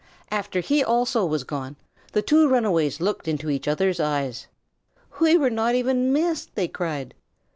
After 0.31 0.61
he 0.61 0.83
also 0.83 1.23
was 1.27 1.43
gone, 1.43 1.75
the 2.13 2.23
two 2.23 2.47
runaways 2.47 2.99
looked 2.99 3.27
into 3.27 3.51
each 3.51 3.67
other's 3.67 3.99
eyes. 3.99 4.47
"We 5.19 5.37
were 5.37 5.51
not 5.51 5.75
even 5.75 6.11
missed!" 6.11 6.55
they 6.55 6.67
cried. 6.67 7.13